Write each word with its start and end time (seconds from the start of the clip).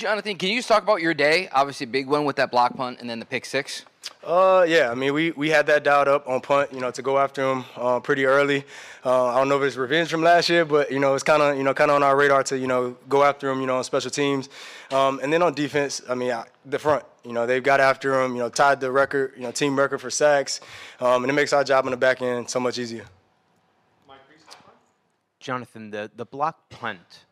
Jonathan, 0.00 0.34
can 0.36 0.48
you 0.48 0.56
just 0.56 0.68
talk 0.68 0.82
about 0.82 1.02
your 1.02 1.12
day? 1.12 1.50
Obviously, 1.52 1.84
big 1.84 2.06
one 2.06 2.24
with 2.24 2.36
that 2.36 2.50
block 2.50 2.74
punt 2.74 3.00
and 3.00 3.10
then 3.10 3.18
the 3.18 3.26
pick 3.26 3.44
six. 3.44 3.84
Uh, 4.24 4.64
yeah. 4.66 4.90
I 4.90 4.94
mean, 4.94 5.12
we, 5.12 5.30
we 5.32 5.50
had 5.50 5.66
that 5.66 5.84
dialed 5.84 6.08
up 6.08 6.26
on 6.26 6.40
punt, 6.40 6.72
you 6.72 6.80
know, 6.80 6.90
to 6.90 7.02
go 7.02 7.18
after 7.18 7.42
him 7.42 7.66
uh, 7.76 8.00
pretty 8.00 8.24
early. 8.24 8.64
Uh, 9.04 9.26
I 9.26 9.36
don't 9.36 9.50
know 9.50 9.58
if 9.58 9.62
it's 9.62 9.76
revenge 9.76 10.10
from 10.10 10.22
last 10.22 10.48
year, 10.48 10.64
but 10.64 10.90
you 10.90 10.98
know, 10.98 11.14
it's 11.14 11.22
kind 11.22 11.42
of 11.42 11.58
you 11.58 11.62
know 11.64 11.74
kind 11.74 11.90
of 11.90 11.96
on 11.96 12.02
our 12.02 12.16
radar 12.16 12.42
to 12.44 12.58
you 12.58 12.66
know 12.66 12.96
go 13.10 13.22
after 13.24 13.50
him, 13.50 13.60
you 13.60 13.66
know, 13.66 13.76
on 13.76 13.84
special 13.84 14.10
teams. 14.10 14.48
Um, 14.90 15.20
and 15.22 15.30
then 15.30 15.42
on 15.42 15.52
defense, 15.52 16.00
I 16.08 16.14
mean, 16.14 16.32
I, 16.32 16.46
the 16.64 16.78
front, 16.78 17.04
you 17.22 17.32
know, 17.34 17.46
they've 17.46 17.62
got 17.62 17.80
after 17.80 18.22
him, 18.22 18.32
you 18.32 18.38
know, 18.38 18.48
tied 18.48 18.80
the 18.80 18.90
record, 18.90 19.34
you 19.36 19.42
know, 19.42 19.50
team 19.50 19.78
record 19.78 19.98
for 19.98 20.08
sacks, 20.08 20.62
um, 21.00 21.24
and 21.24 21.30
it 21.30 21.34
makes 21.34 21.52
our 21.52 21.62
job 21.62 21.84
on 21.84 21.90
the 21.90 21.98
back 21.98 22.22
end 22.22 22.48
so 22.48 22.58
much 22.58 22.78
easier. 22.78 23.04
Jonathan, 25.40 25.90
the, 25.90 26.10
the 26.16 26.26
block 26.26 26.68
punt, 26.68 27.24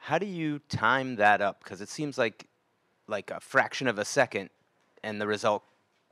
how 0.00 0.18
do 0.18 0.26
you 0.26 0.60
time 0.68 1.16
that 1.16 1.40
up? 1.40 1.62
Because 1.62 1.80
it 1.80 1.88
seems 1.88 2.18
like 2.18 2.46
like 3.06 3.30
a 3.30 3.40
fraction 3.40 3.86
of 3.86 3.98
a 3.98 4.04
second, 4.04 4.50
and 5.04 5.20
the 5.20 5.26
result 5.26 5.62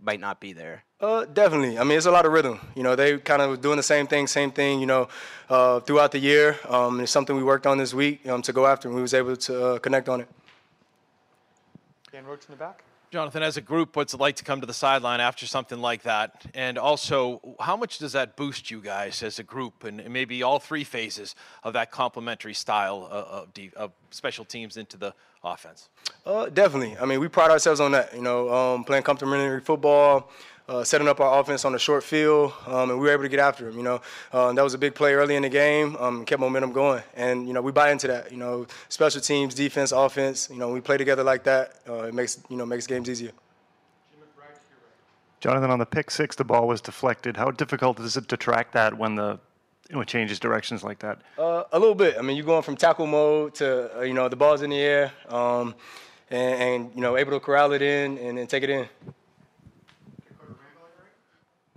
might 0.00 0.20
not 0.20 0.40
be 0.40 0.52
there. 0.52 0.84
Uh, 1.00 1.24
definitely. 1.24 1.78
I 1.78 1.84
mean, 1.84 1.96
it's 1.96 2.06
a 2.06 2.10
lot 2.10 2.26
of 2.26 2.32
rhythm. 2.32 2.60
You 2.74 2.82
know, 2.82 2.94
they 2.96 3.18
kind 3.18 3.40
of 3.40 3.60
doing 3.60 3.76
the 3.76 3.82
same 3.82 4.06
thing, 4.06 4.26
same 4.26 4.50
thing. 4.50 4.80
You 4.80 4.86
know, 4.86 5.08
uh, 5.48 5.80
throughout 5.80 6.12
the 6.12 6.18
year. 6.18 6.58
Um, 6.68 7.00
it's 7.00 7.10
something 7.10 7.34
we 7.34 7.42
worked 7.42 7.66
on 7.66 7.78
this 7.78 7.94
week 7.94 8.26
um, 8.28 8.42
to 8.42 8.52
go 8.52 8.66
after, 8.66 8.88
and 8.88 8.94
we 8.94 9.02
was 9.02 9.14
able 9.14 9.36
to 9.36 9.64
uh, 9.64 9.78
connect 9.78 10.08
on 10.08 10.20
it. 10.20 10.28
Dan 12.12 12.26
Roche 12.26 12.46
in 12.48 12.52
the 12.52 12.56
back. 12.56 12.84
Jonathan, 13.10 13.42
as 13.42 13.56
a 13.56 13.62
group, 13.62 13.96
what's 13.96 14.12
it 14.12 14.20
like 14.20 14.36
to 14.36 14.44
come 14.44 14.60
to 14.60 14.66
the 14.66 14.74
sideline 14.74 15.20
after 15.20 15.46
something 15.46 15.80
like 15.80 16.02
that? 16.02 16.44
And 16.52 16.76
also, 16.76 17.56
how 17.58 17.74
much 17.74 17.98
does 17.98 18.12
that 18.12 18.36
boost 18.36 18.70
you 18.70 18.82
guys 18.82 19.22
as 19.22 19.38
a 19.38 19.42
group 19.42 19.84
and 19.84 20.06
maybe 20.10 20.42
all 20.42 20.58
three 20.58 20.84
phases 20.84 21.34
of 21.64 21.72
that 21.72 21.90
complementary 21.90 22.52
style 22.52 23.08
of, 23.10 23.48
of, 23.56 23.74
of 23.76 23.92
special 24.10 24.44
teams 24.44 24.76
into 24.76 24.98
the 24.98 25.14
offense? 25.42 25.88
Uh, 26.26 26.50
definitely. 26.50 26.98
I 26.98 27.06
mean, 27.06 27.20
we 27.20 27.28
pride 27.28 27.50
ourselves 27.50 27.80
on 27.80 27.92
that. 27.92 28.14
You 28.14 28.20
know, 28.20 28.52
um, 28.54 28.84
playing 28.84 29.04
complementary 29.04 29.60
football, 29.60 30.30
uh, 30.68 30.84
setting 30.84 31.08
up 31.08 31.18
our 31.20 31.40
offense 31.40 31.64
on 31.64 31.72
the 31.72 31.78
short 31.78 32.04
field, 32.04 32.52
um, 32.66 32.90
and 32.90 33.00
we 33.00 33.06
were 33.06 33.12
able 33.12 33.22
to 33.22 33.28
get 33.28 33.40
after 33.40 33.68
him. 33.68 33.76
You 33.76 33.82
know, 33.82 34.00
um, 34.32 34.54
that 34.54 34.62
was 34.62 34.74
a 34.74 34.78
big 34.78 34.94
play 34.94 35.14
early 35.14 35.34
in 35.34 35.42
the 35.42 35.48
game. 35.48 35.96
Um, 35.98 36.24
kept 36.24 36.40
momentum 36.40 36.72
going, 36.72 37.02
and 37.16 37.48
you 37.48 37.54
know, 37.54 37.62
we 37.62 37.72
buy 37.72 37.90
into 37.90 38.06
that. 38.08 38.30
You 38.30 38.36
know, 38.38 38.66
special 38.88 39.20
teams, 39.20 39.54
defense, 39.54 39.92
offense. 39.92 40.48
You 40.50 40.58
know, 40.58 40.70
we 40.70 40.80
play 40.80 40.98
together 40.98 41.24
like 41.24 41.44
that. 41.44 41.74
Uh, 41.88 42.04
it 42.04 42.14
makes 42.14 42.38
you 42.48 42.56
know 42.56 42.66
makes 42.66 42.86
games 42.86 43.08
easier. 43.08 43.32
Jonathan, 45.40 45.70
on 45.70 45.78
the 45.78 45.86
pick 45.86 46.10
six, 46.10 46.34
the 46.34 46.44
ball 46.44 46.66
was 46.66 46.80
deflected. 46.80 47.36
How 47.36 47.52
difficult 47.52 48.00
is 48.00 48.16
it 48.16 48.28
to 48.28 48.36
track 48.36 48.72
that 48.72 48.98
when 48.98 49.14
the 49.14 49.38
you 49.88 49.94
know, 49.94 50.02
it 50.02 50.08
changes 50.08 50.38
directions 50.38 50.82
like 50.82 50.98
that? 50.98 51.22
Uh, 51.38 51.64
a 51.72 51.78
little 51.78 51.94
bit. 51.94 52.16
I 52.18 52.22
mean, 52.22 52.36
you're 52.36 52.44
going 52.44 52.62
from 52.62 52.76
tackle 52.76 53.06
mode 53.06 53.54
to 53.56 53.98
uh, 53.98 54.02
you 54.02 54.12
know 54.12 54.28
the 54.28 54.36
ball's 54.36 54.62
in 54.62 54.70
the 54.70 54.78
air, 54.78 55.12
um, 55.28 55.74
and, 56.30 56.62
and 56.62 56.90
you 56.94 57.00
know 57.00 57.16
able 57.16 57.32
to 57.32 57.40
corral 57.40 57.72
it 57.72 57.80
in 57.80 58.18
and 58.18 58.36
then 58.36 58.46
take 58.46 58.64
it 58.64 58.70
in. 58.70 58.88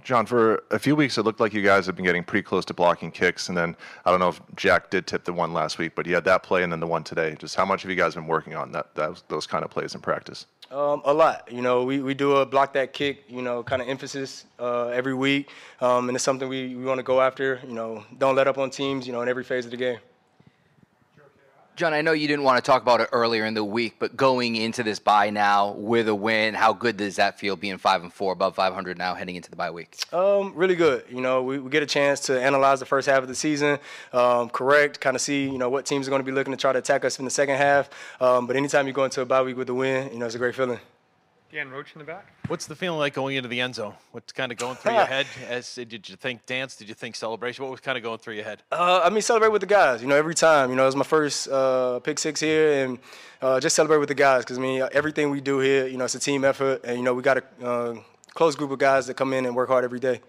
John, 0.04 0.26
for 0.26 0.64
a 0.72 0.80
few 0.80 0.96
weeks, 0.96 1.18
it 1.18 1.24
looked 1.24 1.40
like 1.40 1.54
you 1.54 1.62
guys 1.62 1.86
have 1.86 1.96
been 1.96 2.06
getting 2.06 2.24
pretty 2.24 2.44
close 2.44 2.66
to 2.66 2.74
blocking 2.74 3.12
kicks. 3.12 3.50
And 3.50 3.58
then 3.58 3.76
I 4.06 4.12
don't 4.12 4.20
know 4.20 4.30
if 4.30 4.42
Jack 4.56 4.90
did 4.90 5.08
tip 5.08 5.24
the 5.24 5.34
one 5.34 5.54
last 5.54 5.78
week, 5.78 5.94
but 5.96 6.06
he 6.06 6.12
had 6.12 6.24
that 6.26 6.44
play 6.44 6.64
and 6.64 6.72
then 6.72 6.80
the 6.80 6.88
one 6.88 7.04
today. 7.04 7.36
Just 7.40 7.56
how 7.56 7.66
much 7.66 7.84
have 7.84 7.92
you 7.92 7.98
guys 7.98 8.16
been 8.16 8.28
working 8.28 8.56
on 8.56 8.72
that, 8.72 8.94
that 8.96 9.22
those 9.28 9.46
kind 9.46 9.64
of 9.64 9.72
plays 9.72 9.96
in 9.96 10.02
practice? 10.02 10.48
Um, 10.72 11.02
a 11.06 11.14
lot. 11.14 11.52
You 11.52 11.62
know, 11.62 11.84
we, 11.84 12.00
we 12.00 12.14
do 12.14 12.38
a 12.38 12.46
block 12.46 12.74
that 12.74 12.94
kick, 12.94 13.24
you 13.28 13.42
know, 13.42 13.62
kind 13.62 13.82
of 13.82 13.88
emphasis 13.90 14.46
uh, 14.60 14.88
every 14.88 15.14
week. 15.14 15.50
Um, 15.82 16.10
and 16.10 16.16
it's 16.16 16.24
something 16.24 16.48
we, 16.48 16.76
we 16.76 16.86
want 16.86 17.00
to 17.00 17.04
go 17.04 17.22
after. 17.22 17.60
You 17.68 17.74
know, 17.74 18.04
don't 18.18 18.36
let 18.36 18.48
up 18.48 18.58
on 18.58 18.70
teams, 18.70 19.06
you 19.06 19.14
know, 19.14 19.22
in 19.22 19.30
every 19.30 19.44
phase 19.44 19.66
of 19.66 19.72
the 19.72 19.78
game. 19.78 20.00
John, 21.82 21.96
I 21.96 22.04
know 22.04 22.12
you 22.12 22.28
didn't 22.28 22.44
want 22.44 22.64
to 22.64 22.72
talk 22.72 22.84
about 22.84 23.02
it 23.02 23.10
earlier 23.12 23.44
in 23.44 23.56
the 23.56 23.64
week, 23.64 23.96
but 23.98 24.16
going 24.16 24.56
into 24.56 24.84
this 24.84 25.00
bye 25.00 25.32
now 25.32 25.72
with 25.72 26.08
a 26.08 26.14
win, 26.14 26.54
how 26.54 26.74
good 26.74 26.96
does 26.96 27.16
that 27.16 27.40
feel 27.40 27.56
being 27.56 27.80
five 27.80 28.04
and 28.04 28.14
four, 28.14 28.34
above 28.34 28.54
500 28.54 29.00
now, 29.00 29.16
heading 29.16 29.36
into 29.36 29.50
the 29.50 29.56
bye 29.56 29.72
week? 29.72 29.98
Um, 30.14 30.54
really 30.54 30.76
good. 30.76 31.06
You 31.10 31.22
know, 31.22 31.42
we, 31.42 31.58
we 31.58 31.72
get 31.72 31.82
a 31.82 31.88
chance 31.88 32.20
to 32.28 32.40
analyze 32.40 32.82
the 32.82 32.86
first 32.86 33.10
half 33.10 33.24
of 33.24 33.28
the 33.28 33.34
season, 33.34 33.80
um, 34.14 34.52
correct, 34.52 35.02
kind 35.02 35.16
of 35.16 35.24
see, 35.24 35.46
you 35.46 35.58
know, 35.58 35.72
what 35.72 35.88
teams 35.88 36.08
are 36.08 36.12
going 36.12 36.22
to 36.22 36.24
be 36.24 36.32
looking 36.32 36.54
to 36.54 36.58
try 36.58 36.72
to 36.72 36.78
attack 36.78 37.04
us 37.04 37.18
in 37.18 37.26
the 37.26 37.32
second 37.32 37.56
half. 37.56 37.90
Um, 38.22 38.46
but 38.46 38.56
anytime 38.56 38.86
you 38.86 38.94
go 38.94 39.06
into 39.06 39.22
a 39.22 39.26
bye 39.26 39.42
week 39.42 39.58
with 39.58 39.70
a 39.70 39.74
win, 39.74 40.14
you 40.14 40.20
know, 40.20 40.28
it's 40.28 40.36
a 40.36 40.38
great 40.38 40.54
feeling. 40.54 40.80
Dan 41.52 41.70
Roche 41.70 41.94
in 41.94 42.00
the 42.00 42.06
back. 42.06 42.32
What's 42.48 42.66
the 42.66 42.76
feeling 42.76 42.98
like 42.98 43.14
going 43.14 43.36
into 43.36 43.50
the 43.50 43.60
end 43.60 43.76
zone? 43.76 43.94
What's 44.14 44.32
kind 44.32 44.54
of 44.54 44.58
going 44.58 44.78
through 44.78 44.94
your 44.94 45.06
head? 45.06 45.28
As 45.50 45.76
did 45.76 46.08
you 46.08 46.16
think 46.16 46.46
dance? 46.46 46.78
Did 46.78 46.88
you 46.88 46.96
think 46.96 47.14
celebration? 47.18 47.66
What 47.66 47.72
was 47.72 47.82
kind 47.82 47.98
of 47.98 48.04
going 48.04 48.20
through 48.20 48.36
your 48.36 48.46
head? 48.46 48.64
Uh, 48.72 49.02
I 49.04 49.10
mean, 49.10 49.22
celebrate 49.22 49.50
with 49.50 49.60
the 49.60 49.68
guys. 49.68 50.02
You 50.02 50.08
know, 50.08 50.16
every 50.16 50.34
time. 50.34 50.70
You 50.70 50.78
know, 50.78 50.88
it's 50.88 50.96
my 50.96 51.04
first 51.04 51.50
uh, 51.50 52.00
pick 52.00 52.20
six 52.20 52.40
here, 52.40 52.86
and 52.86 53.00
uh, 53.42 53.60
just 53.60 53.76
celebrate 53.76 53.98
with 53.98 54.08
the 54.08 54.16
guys. 54.16 54.44
Because 54.46 54.60
I 54.60 54.62
mean, 54.62 54.88
everything 54.94 55.30
we 55.30 55.42
do 55.42 55.60
here, 55.60 55.88
you 55.88 55.98
know, 55.98 56.06
it's 56.06 56.16
a 56.16 56.20
team 56.20 56.46
effort, 56.46 56.86
and 56.86 56.98
you 56.98 57.04
know, 57.04 57.14
we 57.14 57.22
got 57.22 57.40
a 57.40 57.66
uh, 57.66 57.96
close 58.34 58.56
group 58.56 58.72
of 58.72 58.80
guys 58.80 59.08
that 59.08 59.16
come 59.16 59.34
in 59.34 59.46
and 59.46 59.54
work 59.54 59.68
hard 59.68 59.84
every 59.84 60.00
day. 60.00 60.22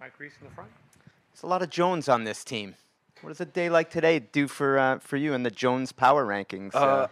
Mike 0.00 0.18
Reiss 0.18 0.32
in 0.40 0.48
the 0.48 0.54
front. 0.54 0.70
There's 1.34 1.42
a 1.42 1.46
lot 1.46 1.60
of 1.60 1.68
Jones 1.68 2.08
on 2.08 2.24
this 2.24 2.44
team. 2.44 2.76
What 3.20 3.30
does 3.30 3.40
a 3.40 3.46
day 3.46 3.68
like 3.68 3.90
today 3.90 4.20
do 4.20 4.46
for 4.46 4.78
uh, 4.78 4.98
for 5.00 5.16
you 5.16 5.34
in 5.34 5.42
the 5.42 5.50
Jones 5.50 5.90
power 5.90 6.24
rankings? 6.24 6.72
Uh, 6.74 7.08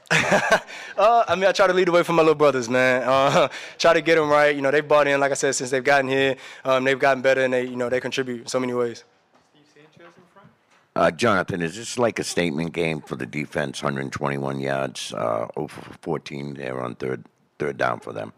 Uh, 0.97 1.25
I 1.29 1.35
mean, 1.35 1.47
I 1.47 1.53
try 1.53 1.67
to 1.67 1.73
lead 1.73 1.89
away 1.89 2.05
from 2.05 2.15
my 2.15 2.23
little 2.23 2.37
brothers, 2.37 2.69
man. 2.69 3.03
Uh, 3.03 3.49
try 3.79 3.93
to 3.93 4.01
get 4.01 4.15
them 4.15 4.29
right. 4.29 4.55
You 4.55 4.63
know, 4.63 4.71
they've 4.71 4.87
bought 4.87 5.09
in, 5.09 5.19
like 5.19 5.33
I 5.33 5.35
said, 5.35 5.55
since 5.57 5.71
they've 5.71 5.83
gotten 5.83 6.09
here. 6.09 6.37
Um, 6.65 6.85
they've 6.85 6.99
gotten 6.99 7.23
better, 7.23 7.43
and 7.43 7.53
they, 7.53 7.65
you 7.65 7.77
know, 7.77 7.89
they 7.89 8.01
contribute 8.01 8.43
in 8.43 8.47
so 8.47 8.61
many 8.61 8.73
ways. 8.73 9.03
Steve 9.53 9.65
Sanchez 9.75 10.15
in 10.17 10.23
front. 10.33 10.49
Uh, 10.95 11.11
Jonathan, 11.11 11.61
is 11.61 11.75
this 11.75 11.99
like 11.99 12.21
a 12.21 12.25
statement 12.25 12.73
game 12.73 13.01
for 13.01 13.17
the 13.17 13.27
defense? 13.27 13.83
121 13.83 14.61
yards, 14.61 15.13
uh, 15.13 15.49
over 15.57 15.81
14 16.03 16.55
there 16.55 16.81
on 16.81 16.95
third 16.95 17.25
third 17.59 17.77
down 17.79 17.99
for 17.99 18.13
them. 18.13 18.33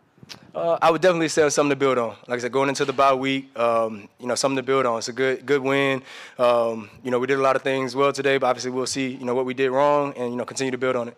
Uh, 0.55 0.79
I 0.83 0.91
would 0.91 1.01
definitely 1.01 1.29
say 1.29 1.45
it's 1.47 1.55
something 1.55 1.71
to 1.71 1.77
build 1.77 1.99
on. 1.99 2.17
Like 2.27 2.39
I 2.39 2.43
said, 2.43 2.53
going 2.53 2.69
into 2.69 2.85
the 2.85 2.93
bye 2.93 3.15
week, 3.15 3.57
um, 3.59 4.09
you 4.19 4.27
know, 4.27 4.35
something 4.35 4.57
to 4.57 4.63
build 4.63 4.87
on. 4.87 4.99
It's 4.99 5.09
a 5.09 5.13
good 5.13 5.47
good 5.47 5.63
win. 5.63 6.03
Um, 6.39 6.91
you 7.03 7.11
know, 7.11 7.19
we 7.19 7.27
did 7.27 7.39
a 7.39 7.43
lot 7.43 7.57
of 7.57 7.63
things 7.63 7.95
well 7.95 8.13
today, 8.13 8.39
but 8.39 8.47
obviously 8.47 8.71
we'll 8.71 8.87
see, 8.87 9.09
you 9.09 9.25
know, 9.25 9.35
what 9.35 9.45
we 9.45 9.55
did 9.55 9.71
wrong, 9.71 10.15
and 10.17 10.31
you 10.31 10.37
know, 10.37 10.45
continue 10.45 10.71
to 10.71 10.79
build 10.79 10.97
on 10.97 11.09
it. 11.09 11.17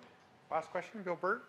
Last 0.51 0.71
question, 0.71 1.03
Bill 1.03 1.17
Burt. 1.17 1.45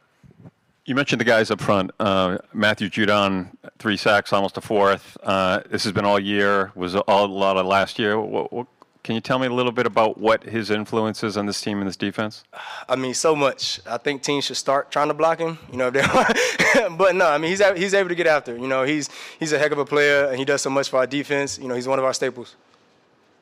You 0.86 0.96
mentioned 0.96 1.22
the 1.22 1.26
guys 1.26 1.52
up 1.52 1.62
front. 1.62 1.92
Uh, 2.00 2.40
Matthew 2.54 2.90
Judon, 2.90 3.56
three 3.78 3.98
sacks, 3.98 4.34
almost 4.34 4.58
a 4.58 4.62
fourth. 4.62 5.16
Uh, 5.22 5.62
this 5.70 5.84
has 5.84 5.94
been 5.94 6.06
all 6.06 6.20
year. 6.20 6.72
Was 6.76 6.96
all, 6.96 7.26
a 7.26 7.28
lot 7.28 7.58
of 7.58 7.66
last 7.66 8.00
year. 8.00 8.20
What, 8.20 8.52
what, 8.52 8.68
can 9.04 9.16
you 9.16 9.22
tell 9.22 9.40
me 9.40 9.48
a 9.48 9.54
little 9.54 9.72
bit 9.72 9.86
about 9.86 10.18
what 10.18 10.44
his 10.44 10.70
influence 10.70 11.24
is 11.24 11.36
on 11.36 11.46
this 11.48 11.60
team 11.60 11.80
and 11.80 11.88
this 11.88 11.98
defense? 11.98 12.44
I 12.88 12.96
mean, 12.96 13.14
so 13.14 13.36
much. 13.36 13.80
I 13.88 13.98
think 13.98 14.22
teams 14.22 14.46
should 14.46 14.58
start 14.58 14.92
trying 14.92 15.08
to 15.08 15.14
block 15.14 15.40
him. 15.40 15.58
You 15.72 15.78
know, 15.78 15.88
if 15.88 15.94
they 15.94 16.88
but 16.98 17.16
no, 17.16 17.28
I 17.28 17.38
mean, 17.38 17.50
he's 17.50 17.62
a- 17.62 17.78
he's 17.78 17.94
able 17.94 18.10
to 18.10 18.16
get 18.16 18.28
after. 18.28 18.56
You 18.56 18.68
know, 18.68 18.84
he's 18.84 19.10
he's 19.40 19.54
a 19.54 19.60
heck 19.60 19.72
of 19.72 19.80
a 19.80 19.86
player, 19.86 20.26
and 20.28 20.38
he 20.38 20.46
does 20.46 20.62
so 20.62 20.70
much 20.70 20.90
for 20.90 20.98
our 20.98 21.08
defense. 21.08 21.58
You 21.58 21.68
know, 21.68 21.76
he's 21.76 21.88
one 21.88 22.00
of 22.00 22.06
our 22.06 22.14
staples. 22.14 22.56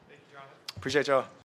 Thank 0.07 0.21
you, 0.31 0.39
Appreciate 0.77 1.07
y'all. 1.07 1.25